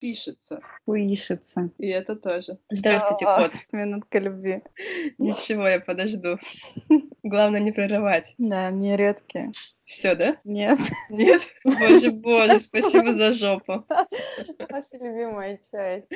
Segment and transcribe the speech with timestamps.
[0.00, 0.60] Пишется.
[0.86, 1.70] Уишится.
[1.76, 2.58] И это тоже.
[2.70, 3.52] Здравствуйте, А, кот.
[3.72, 4.62] Минутка любви.
[5.18, 6.38] Ничего, я подожду.
[7.22, 8.34] Главное не прерывать.
[8.38, 9.52] Да, они редкие.
[9.84, 10.38] Все, да?
[10.44, 10.78] Нет.
[11.10, 11.42] Нет?
[11.64, 13.84] Боже, боже, спасибо за жопу.
[14.70, 16.06] Ваша любимая часть.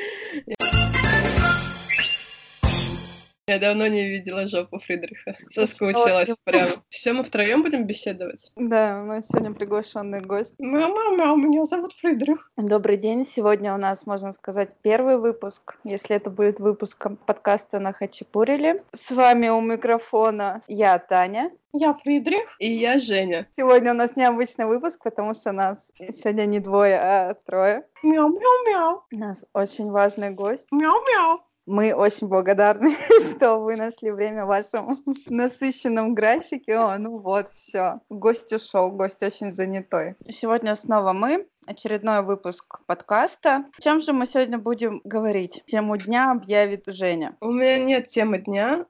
[3.47, 5.37] Я давно не видела жопу Фридриха.
[5.51, 6.67] Соскучилась прям.
[6.89, 8.51] Все, мы втроем будем беседовать.
[8.57, 10.55] Да, у нас сегодня приглашенный гость.
[10.59, 12.51] Мама, меня зовут Фридрих.
[12.57, 13.27] Добрый день.
[13.27, 18.83] Сегодня у нас, можно сказать, первый выпуск, если это будет выпуском подкаста на Хачапуриле.
[18.95, 21.51] С вами у микрофона я, Таня.
[21.75, 22.57] Я Фридрих.
[22.61, 23.47] И я Женя.
[23.55, 27.85] Сегодня у нас необычный выпуск, потому что нас сегодня не двое, а трое.
[28.03, 29.03] Мяу-мяу-мяу.
[29.13, 30.67] У нас очень важный гость.
[30.71, 31.41] Мяу-мяу.
[31.67, 32.95] Мы очень благодарны,
[33.31, 36.77] что вы нашли время в вашем насыщенном графике.
[36.77, 38.01] О, ну вот, все.
[38.11, 40.17] Гость ушел, гость очень занятой.
[40.29, 41.47] Сегодня снова мы.
[41.67, 43.65] Очередной выпуск подкаста.
[43.79, 45.63] О чем же мы сегодня будем говорить?
[45.65, 47.37] Тему дня объявит Женя.
[47.41, 48.85] У меня нет темы дня.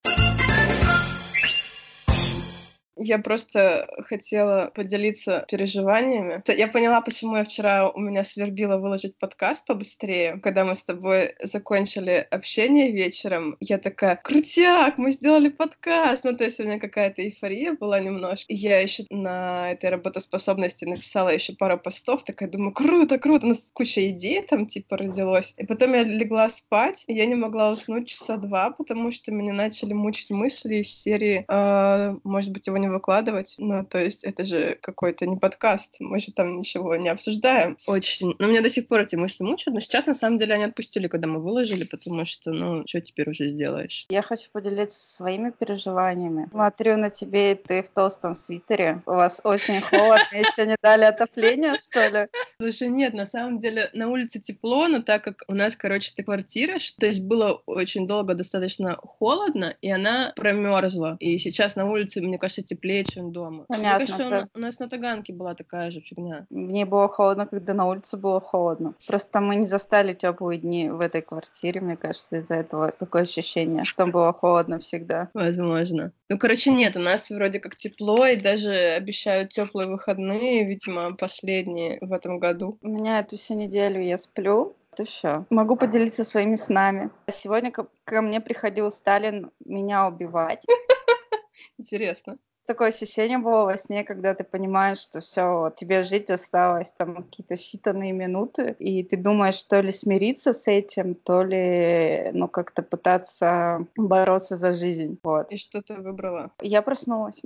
[3.04, 6.42] Я просто хотела поделиться переживаниями.
[6.56, 10.40] Я поняла, почему я вчера у меня свербило выложить подкаст побыстрее.
[10.42, 16.24] Когда мы с тобой закончили общение вечером, я такая, крутяк, мы сделали подкаст.
[16.24, 18.46] Ну, то есть у меня какая-то эйфория была немножко.
[18.48, 23.44] Я еще на этой работоспособности написала еще пару постов, такая, думаю, круто, круто.
[23.44, 25.52] У нас куча идей там, типа, родилось.
[25.58, 29.52] И потом я легла спать, и я не могла уснуть часа два, потому что меня
[29.52, 33.54] начали мучить мысли из серии, «А, может быть, его не выкладывать.
[33.58, 35.96] Ну, то есть это же какой-то не подкаст.
[36.00, 37.76] Мы же там ничего не обсуждаем.
[37.86, 38.34] Очень...
[38.38, 41.08] Ну, меня до сих пор эти мысли мучают, но сейчас, на самом деле, они отпустили,
[41.08, 44.06] когда мы выложили, потому что, ну, что теперь уже сделаешь?
[44.08, 46.48] Я хочу поделиться своими переживаниями.
[46.50, 49.02] Смотрю на тебе, и ты в толстом свитере.
[49.06, 52.28] У вас очень холодно, еще не дали отопления, что ли?
[52.60, 56.22] Слушай, нет, на самом деле на улице тепло, но так как у нас, короче, ты
[56.22, 61.16] квартира, то есть было очень долго достаточно холодно, и она промерзла.
[61.20, 63.64] И сейчас на улице, мне кажется, теплее, чем дома.
[63.68, 64.40] мне Понятно, кажется, у, да.
[64.40, 66.46] на- у нас на Таганке была такая же фигня.
[66.50, 68.94] Мне было холодно, когда на улице было холодно.
[69.06, 73.84] Просто мы не застали теплые дни в этой квартире, мне кажется, из-за этого такое ощущение,
[73.84, 75.28] что там было холодно всегда.
[75.32, 76.12] Возможно.
[76.28, 81.98] Ну, короче, нет, у нас вроде как тепло, и даже обещают теплые выходные, видимо, последние
[82.02, 82.78] в этом году.
[82.82, 84.76] У меня эту всю неделю я сплю.
[84.92, 85.44] Это все.
[85.50, 87.10] Могу поделиться своими снами.
[87.30, 90.64] Сегодня ко, ко мне приходил Сталин меня убивать.
[91.78, 92.36] Интересно.
[92.66, 97.54] Такое ощущение было во сне, когда ты понимаешь, что все, тебе жить осталось там какие-то
[97.54, 103.86] считанные минуты, и ты думаешь, то ли смириться с этим, то ли, ну, как-то пытаться
[103.96, 105.18] бороться за жизнь.
[105.22, 105.52] Вот.
[105.52, 106.52] И что ты выбрала?
[106.62, 107.42] Я проснулась.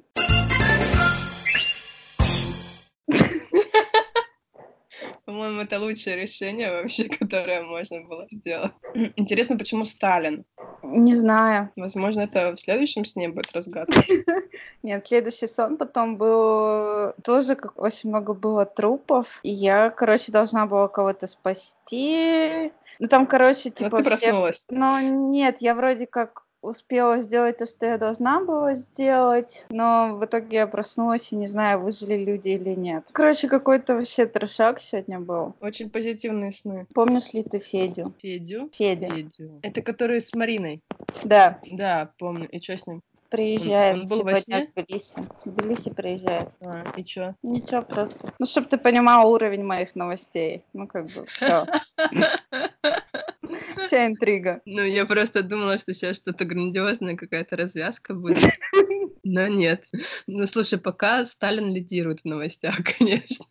[5.28, 8.72] По-моему, это лучшее решение вообще, которое можно было сделать.
[9.16, 10.46] Интересно, почему Сталин?
[10.82, 11.70] Не знаю.
[11.76, 14.00] Возможно, это в следующем сне будет разгадка.
[14.82, 19.40] Нет, следующий сон потом был тоже как очень много было трупов.
[19.42, 22.72] И я, короче, должна была кого-то спасти.
[22.98, 24.28] Ну там, короче, Но типа ты все...
[24.28, 24.64] проснулась.
[24.70, 30.24] Но нет, я вроде как успела сделать то, что я должна была сделать, но в
[30.24, 33.08] итоге я проснулась и не знаю, выжили люди или нет.
[33.12, 35.54] Короче, какой-то вообще трешак сегодня был.
[35.60, 36.86] Очень позитивные сны.
[36.94, 38.12] Помнишь ли ты Федю?
[38.20, 38.70] Федю?
[38.76, 39.08] Федя.
[39.08, 39.60] Федю.
[39.62, 40.80] Это который с Мариной.
[41.24, 42.48] Да, Да, помню.
[42.48, 43.02] И что с ним?
[43.28, 44.70] приезжает он был во сне?
[44.74, 45.22] в Тбилиси.
[45.44, 46.48] В Тбилиси приезжает.
[46.62, 47.34] А, и чё?
[47.42, 48.16] Ничего, просто.
[48.38, 50.64] Ну, чтобы ты понимал уровень моих новостей.
[50.72, 51.66] Ну, как бы, все.
[53.86, 54.60] Вся интрига.
[54.64, 58.38] Ну, я просто думала, что сейчас что-то грандиозная какая-то развязка будет.
[59.24, 59.84] Но нет.
[60.26, 63.46] Ну, слушай, пока Сталин лидирует в новостях, конечно.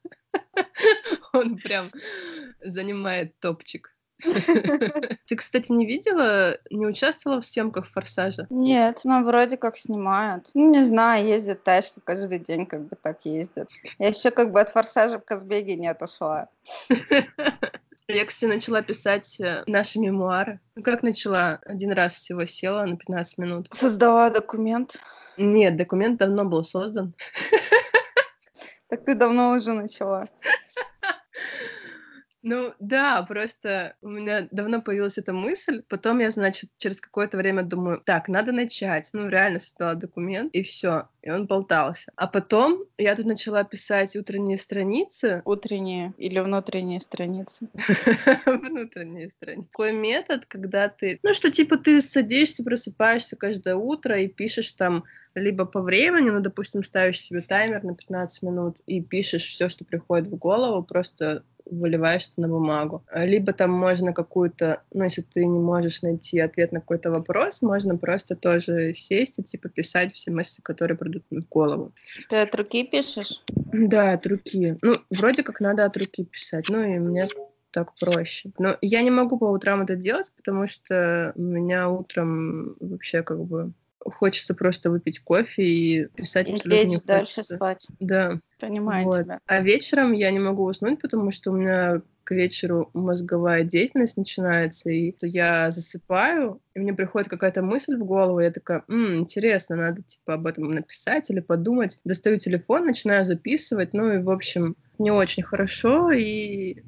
[1.34, 1.90] Он прям
[2.62, 3.94] занимает топчик.
[4.23, 8.47] Ты, кстати, не видела, не участвовала в съемках «Форсажа»?
[8.50, 10.50] Нет, ну, вроде как снимают.
[10.56, 13.69] Ну, не знаю, ездят тачки каждый день, как бы так ездят.
[14.00, 16.50] Я еще как бы от форсажа в Казбеге не отошла.
[18.09, 20.61] Я, кстати, начала писать э, наши мемуары.
[20.76, 21.59] Ну, как начала?
[21.66, 23.67] Один раз всего села на 15 минут.
[23.73, 24.96] Создала документ.
[25.35, 27.14] Нет, документ давно был создан.
[28.90, 30.29] Так ты давно уже начала.
[32.43, 35.81] Ну да, просто у меня давно появилась эта мысль.
[35.89, 39.09] Потом я, значит, через какое-то время думаю, так, надо начать.
[39.13, 41.09] Ну, реально создала документ, и все.
[41.23, 42.11] И он болтался.
[42.16, 45.41] А потом я тут начала писать утренние страницы.
[45.45, 47.67] Утренние или внутренние страницы.
[48.45, 49.67] Внутренние страницы.
[49.69, 51.19] Такой метод, когда ты...
[51.23, 55.03] Ну, что типа ты садишься, просыпаешься каждое утро и пишешь там
[55.39, 59.85] либо по времени, ну, допустим, ставишь себе таймер на 15 минут и пишешь все, что
[59.85, 63.03] приходит в голову, просто выливаешь это на бумагу.
[63.13, 67.97] Либо там можно какую-то, ну, если ты не можешь найти ответ на какой-то вопрос, можно
[67.97, 71.91] просто тоже сесть и, типа, писать все мысли, которые придут в голову.
[72.29, 73.43] Ты от руки пишешь?
[73.73, 74.78] Да, от руки.
[74.81, 76.66] Ну, вроде как надо от руки писать.
[76.69, 77.28] Ну, и мне
[77.72, 78.51] так проще.
[78.57, 83.43] Но я не могу по утрам это делать, потому что у меня утром вообще как
[83.43, 83.72] бы
[84.12, 87.88] хочется просто выпить кофе и писать и не дальше спать.
[88.00, 88.40] Да.
[88.59, 89.24] Понимаю вот.
[89.24, 89.40] тебя.
[89.46, 94.90] А вечером я не могу уснуть, потому что у меня к вечеру мозговая деятельность начинается,
[94.90, 100.02] и я засыпаю, и мне приходит какая-то мысль в голову, я такая, М, интересно, надо
[100.02, 102.00] типа об этом написать или подумать.
[102.04, 106.84] Достаю телефон, начинаю записывать, ну и, в общем, не очень хорошо, и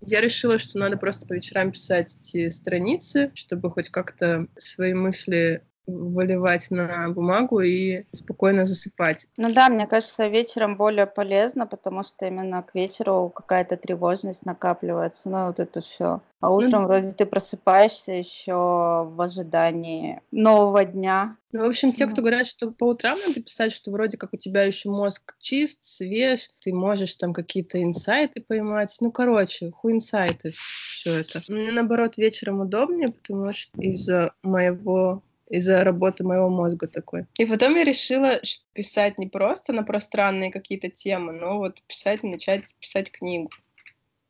[0.00, 5.62] я решила, что надо просто по вечерам писать эти страницы, чтобы хоть как-то свои мысли
[5.86, 9.26] выливать на бумагу и спокойно засыпать.
[9.36, 15.28] Ну да, мне кажется, вечером более полезно, потому что именно к вечеру какая-то тревожность накапливается,
[15.28, 16.20] ну вот это все.
[16.40, 21.36] А ну утром ну, вроде ты просыпаешься еще в ожидании нового дня.
[21.52, 24.36] Ну, в общем, те, кто говорят, что по утрам надо писать, что вроде как у
[24.36, 28.96] тебя еще мозг чист, свеж, ты можешь там какие-то инсайты поймать.
[29.00, 31.42] Ну, короче, хуй инсайты все это.
[31.46, 37.26] Мне, наоборот, вечером удобнее, потому что из-за моего из-за работы моего мозга такой.
[37.38, 38.40] И потом я решила
[38.72, 43.50] писать не просто на пространные какие-то темы, но вот писать, начать писать книгу.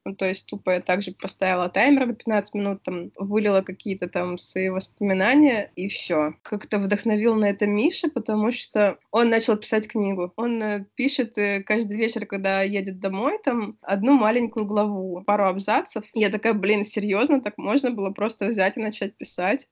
[0.05, 4.37] Ну, то есть тупо я также поставила таймер на 15 минут, там, вылила какие-то там
[4.37, 6.35] свои воспоминания, и все.
[6.43, 10.33] Как-то вдохновил на это Миша, потому что он начал писать книгу.
[10.35, 16.05] Он э, пишет э, каждый вечер, когда едет домой, там, одну маленькую главу, пару абзацев.
[16.15, 19.69] я такая, блин, серьезно, так можно было просто взять и начать писать?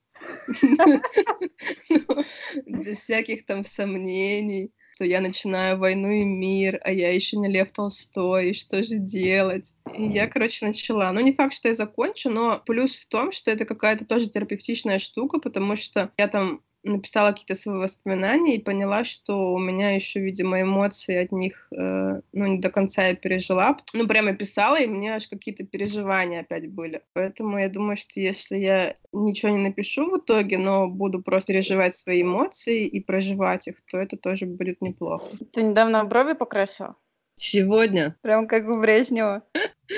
[1.88, 2.24] Ну,
[2.66, 7.72] без всяких там сомнений что я начинаю «Войну и мир», а я еще не Лев
[7.72, 9.72] Толстой, и что же делать?
[9.96, 11.10] И я, короче, начала.
[11.10, 14.98] Ну, не факт, что я закончу, но плюс в том, что это какая-то тоже терапевтичная
[14.98, 20.20] штука, потому что я там написала какие-то свои воспоминания и поняла, что у меня еще,
[20.20, 23.76] видимо, эмоции от них, э, ну, не до конца я пережила.
[23.92, 27.02] Ну, прямо писала, и мне аж какие-то переживания опять были.
[27.12, 31.96] Поэтому я думаю, что если я ничего не напишу в итоге, но буду просто переживать
[31.96, 35.26] свои эмоции и проживать их, то это тоже будет неплохо.
[35.52, 36.96] Ты недавно брови покрасила?
[37.36, 38.16] Сегодня.
[38.22, 39.42] Прям как у Брежнева.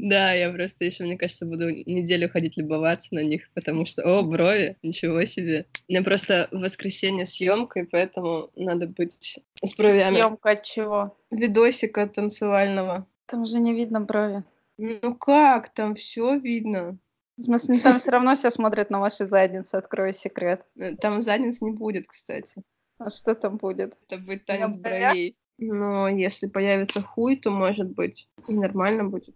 [0.00, 4.22] Да, я просто еще, мне кажется, буду неделю ходить любоваться на них, потому что, о,
[4.22, 5.66] брови, ничего себе.
[5.88, 10.14] У меня просто в воскресенье съемка, и поэтому надо быть с бровями.
[10.14, 11.16] Съемка от чего?
[11.32, 13.08] Видосика танцевального.
[13.26, 14.44] Там же не видно брови.
[14.76, 16.96] Ну как, там все видно.
[17.36, 20.64] В смысле, там все равно все смотрят на ваши задницы, открою секрет.
[20.76, 22.62] Э, там задниц не будет, кстати.
[22.98, 23.96] А что там будет?
[24.08, 25.36] Это будет танец бровей.
[25.58, 29.34] Но если появится хуй, то, может быть, и нормально будет.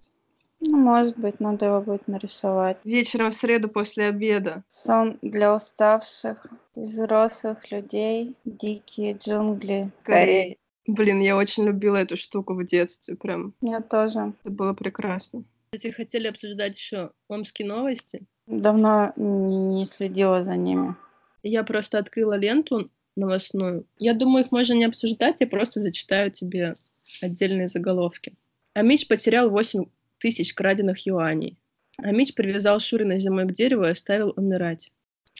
[0.64, 2.79] Ну, может быть, надо его будет нарисовать.
[2.85, 4.62] Вечером в среду после обеда.
[4.69, 10.59] Сон для уставших, взрослых людей, дикие джунгли, Кореи.
[10.87, 13.55] Блин, я очень любила эту штуку в детстве, прям.
[13.61, 14.35] Я тоже.
[14.43, 15.44] Это было прекрасно.
[15.73, 18.23] Кстати, хотели обсуждать еще омские новости.
[18.47, 20.94] Давно не следила за ними.
[21.43, 23.85] Я просто открыла ленту новостную.
[23.99, 26.75] Я думаю, их можно не обсуждать, я просто зачитаю тебе
[27.20, 28.35] отдельные заголовки.
[28.75, 29.85] Амич потерял 8
[30.22, 31.58] тысяч краденных юаней.
[31.98, 34.92] Амич привязал Шурина зимой к дереву и оставил умирать.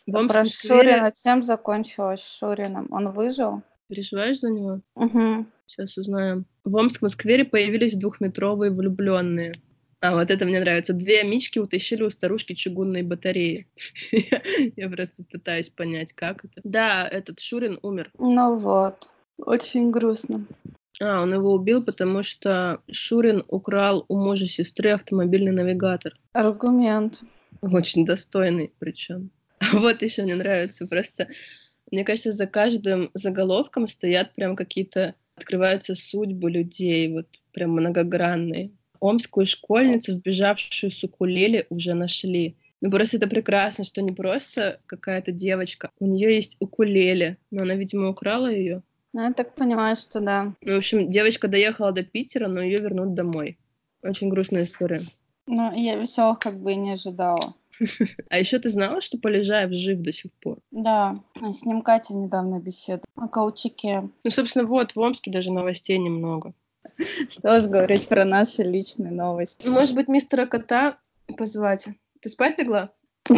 [0.07, 0.90] В Про сквере...
[0.90, 2.88] Шурина чем закончилось Шурином?
[2.90, 3.62] Он выжил?
[3.88, 4.80] Переживаешь за него?
[4.97, 5.47] Угу.
[5.66, 6.47] Сейчас узнаем.
[6.64, 9.52] В Омском сквере появились двухметровые влюбленные.
[10.00, 10.92] А, вот это мне нравится.
[10.92, 13.68] Две амички утащили у старушки чугунные батареи.
[14.76, 16.61] Я просто пытаюсь понять, как это.
[16.64, 18.11] Да, этот Шурин умер.
[18.18, 19.09] Ну вот.
[19.38, 20.45] Очень грустно.
[21.02, 26.14] А, он его убил, потому что Шурин украл у мужа сестры автомобильный навигатор.
[26.32, 27.23] Аргумент.
[27.61, 29.30] Очень достойный причем.
[29.73, 31.28] Вот еще мне нравится просто.
[31.90, 38.71] Мне кажется, за каждым заголовком стоят прям какие-то открываются судьбы людей, вот прям многогранные.
[39.00, 42.56] Омскую школьницу, сбежавшую с укулеле, уже нашли.
[42.80, 45.90] Ну, просто это прекрасно, что не просто какая-то девочка.
[45.99, 48.82] У нее есть укулеле, но она, видимо, украла ее.
[49.12, 50.54] Ну, я так понимаю, что да.
[50.62, 53.59] Ну, в общем, девочка доехала до Питера, но ее вернут домой.
[54.02, 55.02] Очень грустная история.
[55.47, 57.54] Ну, я веселых как бы и не ожидала.
[58.31, 60.59] А еще ты знала, что Полежаев жив до сих пор?
[60.71, 64.09] Да, с ним Катя недавно беседовала о каучике.
[64.25, 66.54] Ну, собственно, вот, в Омске даже новостей немного.
[67.28, 69.66] Что ж говорить про наши личные новости.
[69.66, 70.99] Может быть, мистера кота
[71.37, 71.88] позвать?
[72.21, 72.90] Ты спать легла?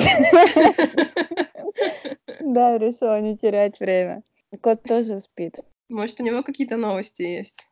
[2.41, 4.23] Да, решила не терять время.
[4.61, 5.61] Кот тоже спит.
[5.89, 7.69] Может, у него какие-то новости есть?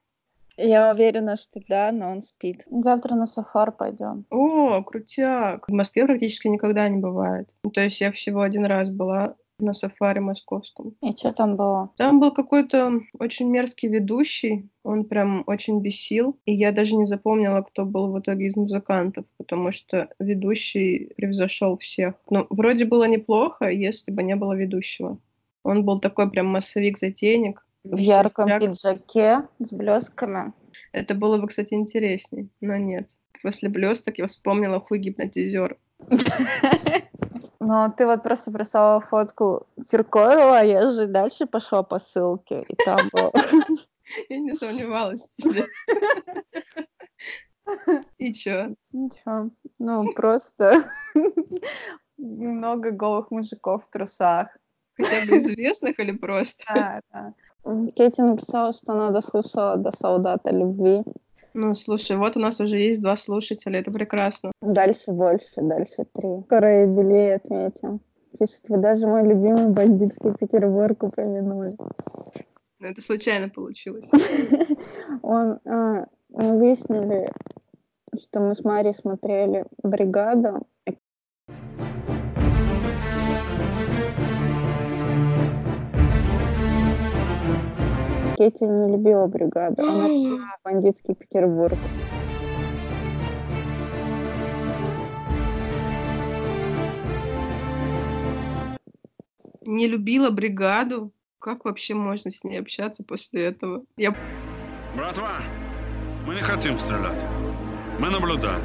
[0.56, 2.62] Я уверена, что да, но он спит.
[2.70, 4.26] Завтра на сафар пойдем.
[4.30, 5.68] О, крутяк.
[5.68, 7.48] В Москве практически никогда не бывает.
[7.64, 10.94] Ну, то есть я всего один раз была на сафари московском.
[11.00, 11.90] И что там было?
[11.96, 17.62] Там был какой-то очень мерзкий ведущий, он прям очень бесил, и я даже не запомнила,
[17.62, 22.14] кто был в итоге из музыкантов, потому что ведущий превзошел всех.
[22.28, 25.18] Но вроде было неплохо, если бы не было ведущего.
[25.62, 27.64] Он был такой прям массовик-затейник.
[27.84, 30.52] В ярком пиджаке с блесками.
[30.92, 33.10] Это было бы, кстати, интересней, но нет.
[33.42, 35.76] После блесток я вспомнила хуй гипнотизер.
[37.64, 42.74] Ну, ты вот просто прислала фотку Киркорова, а я же дальше пошла по ссылке, и
[42.84, 43.32] там было...
[44.28, 45.66] Я не сомневалась в тебе.
[48.18, 48.74] И чё?
[48.92, 49.50] Ничего.
[49.78, 50.82] Ну, просто
[52.18, 54.48] много голых мужиков в трусах.
[55.02, 56.64] Хотя бы известных или просто?
[56.74, 57.34] Да, да.
[57.96, 61.02] Кейти написала, что она дослушала до солдата любви.
[61.54, 64.52] Ну, слушай, вот у нас уже есть два слушателя, это прекрасно.
[64.62, 66.42] Дальше больше, дальше три.
[66.46, 68.00] Скоро юбилей отметим.
[68.38, 71.76] Пишет, вы даже мой любимый бандитский Петербург упомянули.
[72.78, 74.08] Ну, это случайно получилось.
[75.22, 77.30] Он, а, мы выяснили,
[78.18, 80.66] что мы с Марией смотрели «Бригаду»,
[88.42, 91.78] Кетти не любила бригаду, она любила бандитский Петербург.
[99.64, 101.12] Не любила бригаду?
[101.38, 103.84] Как вообще можно с ней общаться после этого?
[103.96, 104.12] Я...
[104.96, 105.34] Братва,
[106.26, 107.24] мы не хотим стрелять.
[108.00, 108.64] Мы наблюдаем.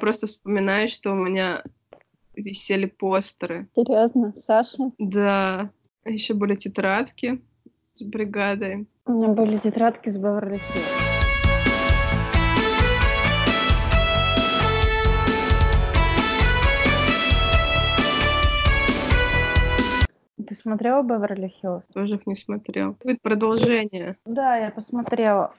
[0.00, 1.62] Просто вспоминаю, что у меня
[2.34, 3.68] висели постеры.
[3.76, 4.32] Серьезно?
[4.34, 4.90] Саша?
[4.98, 5.70] Да.
[6.04, 7.40] Еще были тетрадки
[7.94, 8.86] с бригадой.
[9.06, 10.58] У меня были тетрадки с Беверли
[20.46, 21.84] Ты смотрела Беверли Хиллз?
[21.94, 22.96] Тоже их не смотрел.
[23.02, 24.16] Будет продолжение.
[24.26, 25.54] Да, я посмотрела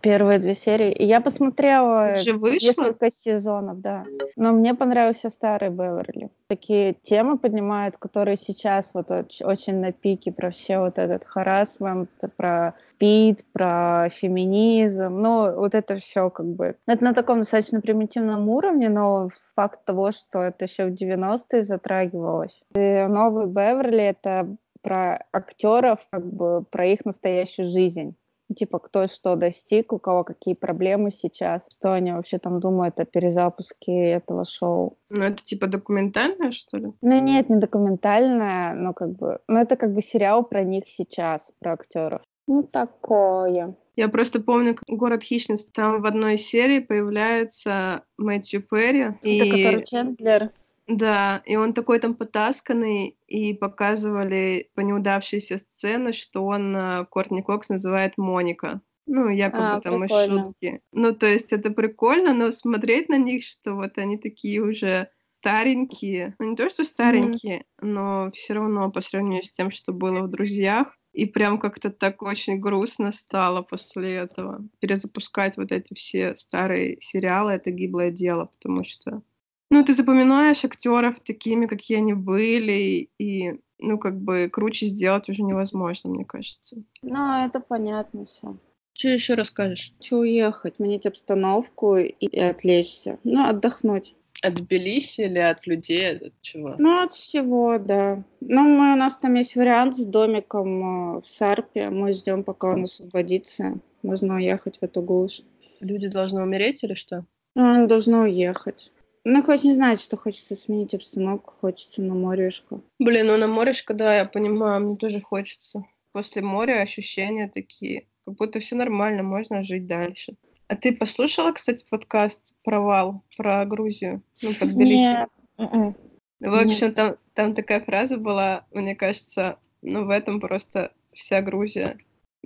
[0.00, 0.92] первые две серии.
[0.92, 4.04] И я посмотрела несколько сезонов, да.
[4.36, 6.30] Но мне понравился старый Беверли.
[6.48, 12.74] Такие темы поднимают, которые сейчас вот очень на пике про все вот этот харасмент, про
[12.98, 16.76] пит, про феминизм, ну, вот это все как бы...
[16.86, 22.60] Это на таком достаточно примитивном уровне, но факт того, что это еще в 90-е затрагивалось.
[22.74, 28.16] И новый Беверли— это про актеров, как бы про их настоящую жизнь
[28.54, 33.04] типа кто что достиг, у кого какие проблемы сейчас, что они вообще там думают о
[33.04, 34.96] перезапуске этого шоу.
[35.10, 36.92] Ну, это типа документальное, что ли?
[37.00, 39.40] Ну, нет, не документальное, но как бы...
[39.48, 42.22] Ну, это как бы сериал про них сейчас, про актеров.
[42.46, 43.74] Ну, такое.
[43.96, 49.00] Я просто помню, как «Город хищниц», там в одной серии появляется Мэтью Перри.
[49.00, 49.38] Это и...
[49.40, 50.50] который Чендлер.
[50.88, 57.42] Да, и он такой там потасканный, и показывали по неудавшейся сцены, что он э, Кортни
[57.42, 58.80] Кокс называет Моника.
[59.06, 60.80] Ну, якобы а, там и шутки.
[60.92, 65.08] Ну, то есть это прикольно, но смотреть на них, что вот они такие уже
[65.40, 67.86] старенькие, ну не то, что старенькие, mm-hmm.
[67.86, 72.22] но все равно по сравнению с тем, что было в «Друзьях», и прям как-то так
[72.22, 74.60] очень грустно стало после этого.
[74.78, 79.22] Перезапускать вот эти все старые сериалы— это гиблое дело, потому что
[79.70, 85.42] ну, ты запоминаешь актеров такими, какие они были, и, ну, как бы круче сделать уже
[85.42, 86.82] невозможно, мне кажется.
[87.02, 88.56] Ну, это понятно все.
[88.94, 89.94] Что еще расскажешь?
[90.00, 93.18] Че уехать, сменить обстановку и, и отвлечься.
[93.22, 94.14] Ну, отдохнуть.
[94.42, 96.74] От Тбилиси или от людей, от чего?
[96.78, 98.24] Ну, от всего, да.
[98.40, 101.90] Ну, мы, у нас там есть вариант с домиком э, в Сарпе.
[101.90, 103.78] Мы ждем, пока он освободится.
[104.02, 105.42] Можно уехать в эту глушь.
[105.80, 107.24] Люди должны умереть или что?
[107.54, 108.92] Ну, он должен уехать.
[109.24, 112.80] Ну, хоть не знает, что хочется сменить обстановку, хочется на морешко.
[112.98, 115.84] Блин, ну на морешко, да, я понимаю, мне тоже хочется.
[116.12, 120.36] После моря ощущения такие, как будто все нормально, можно жить дальше.
[120.68, 124.22] А ты послушала, кстати, подкаст «Провал» про Грузию?
[124.42, 125.26] Ну, под Тбилиси?
[125.56, 125.96] М-м.
[126.40, 131.98] В общем, там, там такая фраза была, мне кажется, ну, в этом просто вся Грузия.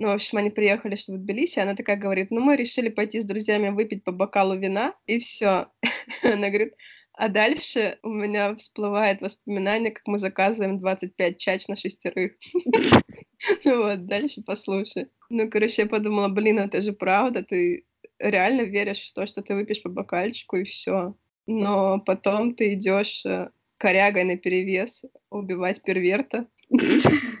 [0.03, 3.21] Ну, в общем, они приехали, что в Тбилиси, она такая говорит, ну, мы решили пойти
[3.21, 5.67] с друзьями выпить по бокалу вина, и все.
[6.23, 6.73] Она говорит,
[7.13, 12.33] а дальше у меня всплывает воспоминание, как мы заказываем 25 чач на шестерых.
[13.63, 15.07] Ну вот, дальше послушай.
[15.29, 17.85] Ну, короче, я подумала, блин, это же правда, ты
[18.19, 21.15] реально веришь в то, что ты выпьешь по бокальчику, и все.
[21.47, 26.47] Но потом ты идешь э, корягой на перевес убивать перверта.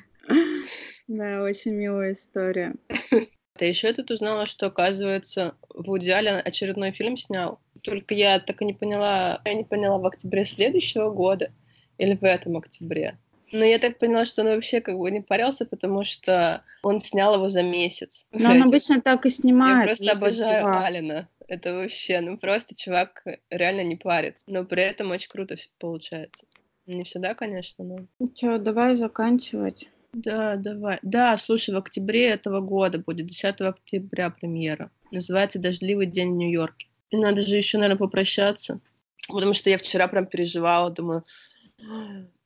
[1.13, 2.73] Да, очень милая история.
[3.59, 7.59] А еще я тут узнала, что, оказывается, Вуди Аллен очередной фильм снял.
[7.83, 11.51] Только я так и не поняла, я не поняла, в октябре следующего года
[11.99, 13.15] или в этом октябре.
[13.51, 17.35] Но я так поняла, что он вообще как бы не парился, потому что он снял
[17.35, 18.25] его за месяц.
[18.31, 19.99] Но он обычно так и снимает.
[19.99, 20.85] Я просто обожаю два.
[20.85, 21.29] Алина.
[21.47, 24.43] Это вообще, ну просто чувак реально не парится.
[24.47, 26.47] Но при этом очень круто получается.
[26.87, 28.07] Не всегда, конечно, но...
[28.19, 29.87] Ну что, давай заканчивать.
[30.13, 30.99] Да, давай.
[31.01, 34.91] Да, слушай, в октябре этого года будет, 10 октября премьера.
[35.11, 36.87] Называется «Дождливый день в Нью-Йорке».
[37.09, 38.79] И надо же еще, наверное, попрощаться.
[39.27, 41.23] Потому что я вчера прям переживала, думаю,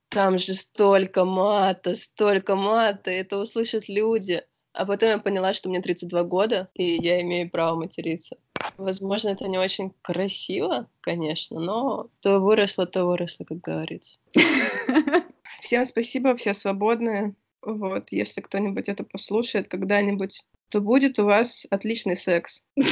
[0.09, 4.41] там же столько мата, столько мата, это услышат люди.
[4.73, 8.37] А потом я поняла, что мне 32 года, и я имею право материться.
[8.77, 14.19] Возможно, это не очень красиво, конечно, но то выросло, то выросло, как говорится.
[15.59, 17.35] Всем спасибо, все свободные.
[17.67, 22.63] Вот, если кто-нибудь это послушает когда-нибудь, то будет у вас отличный секс.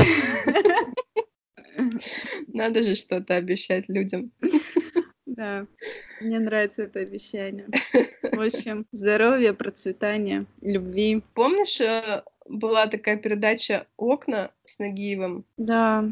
[2.50, 4.34] Надо же что-то обещать людям.
[5.26, 5.64] Да,
[6.20, 7.70] мне нравится это обещание.
[8.22, 11.24] В общем, здоровья, процветания, любви.
[11.34, 15.46] Помнишь, э, была такая передача «Окна» с Нагиевым?
[15.56, 16.04] Да.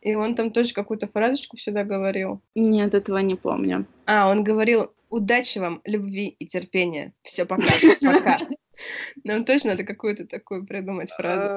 [0.00, 2.40] И он там тоже какую-то фразочку всегда говорил.
[2.56, 3.86] Нет, этого не помню.
[4.06, 7.14] А, он говорил Удачи вам, любви и терпения.
[7.22, 7.64] Все, пока.
[8.04, 8.38] Пока.
[9.24, 11.48] Нам точно надо какую-то такую придумать фразу.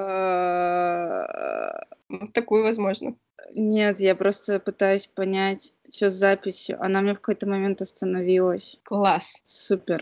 [2.32, 3.14] Такую, возможно.
[3.54, 6.82] Нет, я просто пытаюсь понять, что с записью.
[6.82, 8.78] Она мне в какой-то момент остановилась.
[8.82, 9.40] Класс.
[9.44, 10.00] Супер.